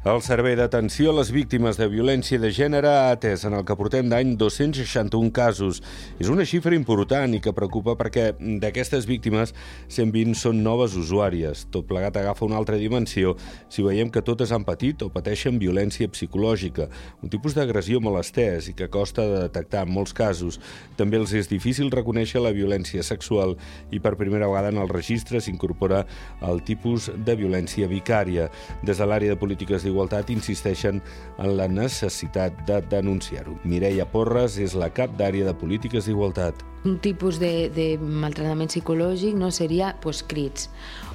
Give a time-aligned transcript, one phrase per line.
[0.00, 3.74] El Servei d'Atenció a les Víctimes de Violència de Gènere ha atès en el que
[3.76, 5.82] portem d'any 261 casos.
[6.16, 8.30] És una xifra important i que preocupa perquè
[8.62, 9.52] d'aquestes víctimes
[9.92, 11.66] 120 són noves usuàries.
[11.68, 13.34] Tot plegat agafa una altra dimensió
[13.68, 16.88] si veiem que totes han patit o pateixen violència psicològica,
[17.20, 20.62] un tipus d'agressió molt estès i que costa de detectar en molts casos.
[20.96, 23.58] També els és difícil reconèixer la violència sexual
[23.92, 26.06] i per primera vegada en el registre s'incorpora
[26.40, 28.48] el tipus de violència vicària.
[28.80, 31.02] Des de l'àrea de polítiques d'Igualtat insisteixen
[31.36, 33.58] en la necessitat de denunciar-ho.
[33.66, 36.62] Mireia Porres és la cap d'àrea de polítiques d'igualtat.
[36.88, 40.70] Un tipus de, de maltractament psicològic no seria pues, crits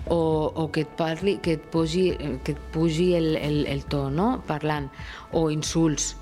[0.08, 2.12] o, o que et parli, que et posi,
[2.46, 4.44] que et pugi el, el, el to, no?
[4.46, 4.92] parlant,
[5.34, 6.14] o insults,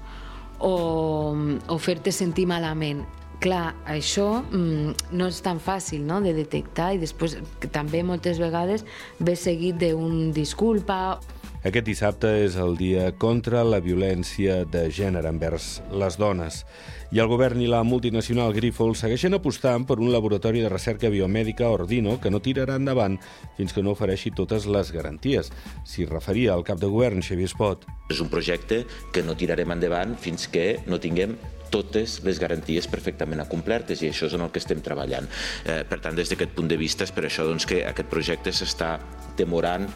[0.64, 1.36] o,
[1.68, 3.04] o fer-te sentir malament
[3.44, 6.22] clar, això mm, no és tan fàcil no?
[6.24, 7.38] de detectar i després
[7.76, 8.86] també moltes vegades
[9.20, 11.20] ve seguit d'un disculpa
[11.64, 16.58] aquest dissabte és el dia contra la violència de gènere envers les dones.
[17.16, 21.72] I el govern i la multinacional Grifols segueixen apostant per un laboratori de recerca biomèdica
[21.72, 23.16] Ordino que no tirarà endavant
[23.56, 25.54] fins que no ofereixi totes les garanties.
[25.88, 27.88] S'hi referia al cap de govern, Xavier Espot.
[28.12, 28.84] És un projecte
[29.16, 31.40] que no tirarem endavant fins que no tinguem
[31.74, 35.30] totes les garanties perfectament acomplertes i això és en el que estem treballant.
[35.66, 38.54] Eh, per tant, des d'aquest punt de vista és per això doncs, que aquest projecte
[38.54, 38.96] s'està
[39.40, 39.90] demorant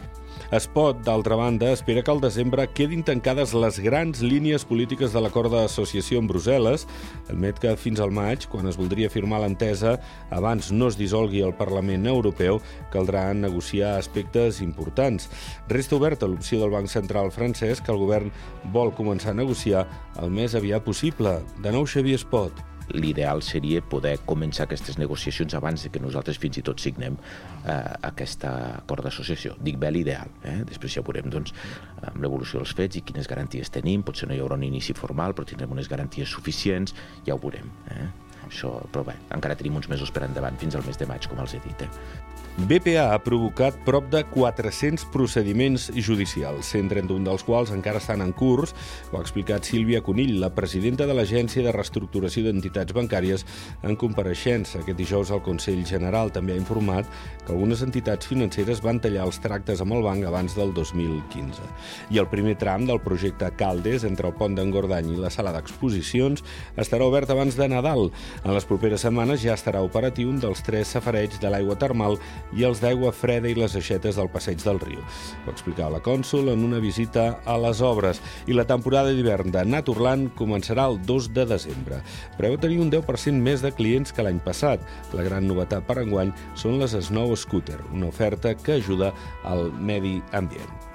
[0.52, 5.52] Espot, d'altra banda, espera que al desembre quedin tancades les grans línies polítiques de l'acord
[5.52, 6.86] d'associació en Brussel·les.
[7.28, 9.98] Admet que fins al maig, quan es voldria firmar l'entesa,
[10.32, 12.62] abans no es dissolgui el Parlament Europeu,
[12.94, 15.28] caldrà negociar aspectes importants.
[15.68, 18.32] Resta oberta l'opció del Banc Central francès que el govern
[18.72, 19.86] vol començar a negociar
[20.22, 21.42] el més aviat possible.
[21.60, 26.60] De nou, Xavier Espot l'ideal seria poder començar aquestes negociacions abans de que nosaltres fins
[26.60, 27.74] i tot signem eh,
[28.10, 29.58] aquest acord d'associació.
[29.64, 30.60] Dic bé l'ideal, eh?
[30.68, 31.56] després ja veurem doncs,
[32.02, 35.36] amb l'evolució dels fets i quines garanties tenim, potser no hi haurà un inici formal,
[35.36, 36.96] però tindrem unes garanties suficients,
[37.28, 37.70] ja ho veurem.
[37.92, 38.08] Eh?
[38.48, 41.40] Això, però bé, encara tenim uns mesos per endavant, fins al mes de maig, com
[41.44, 41.86] els he dit.
[41.86, 42.36] Eh?
[42.58, 48.72] BPA ha provocat prop de 400 procediments judicials, 131 dels quals encara estan en curs,
[49.12, 53.46] ho ha explicat Sílvia Conill, la presidenta de l'Agència de Reestructuració d'Entitats Bancàries,
[53.86, 54.80] en compareixença.
[54.82, 57.06] Aquest dijous el Consell General també ha informat
[57.44, 61.62] que algunes entitats financeres van tallar els tractes amb el banc abans del 2015.
[62.10, 66.42] I el primer tram del projecte Caldes, entre el pont d'Engordany i la sala d'exposicions,
[66.74, 68.10] estarà obert abans de Nadal.
[68.44, 72.18] En les properes setmanes ja estarà operatiu un dels tres safareigs de l'aigua termal
[72.56, 75.02] i els d'aigua freda i les aixetes del passeig del riu.
[75.46, 79.66] Ho explicava la cònsul en una visita a les obres i la temporada d'hivern de
[79.66, 82.02] Naturland començarà el 2 de desembre.
[82.38, 84.84] Preveu tenir un 10% més de clients que l'any passat.
[85.18, 90.22] La gran novetat per enguany són les Snow Scooter, una oferta que ajuda al medi
[90.32, 90.88] ambient.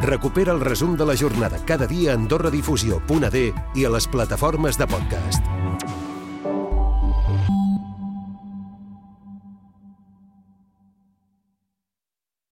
[0.00, 4.88] Recupera el resum de la jornada cada dia a AndorraDifusió.d i a les plataformes de
[4.88, 5.59] podcast.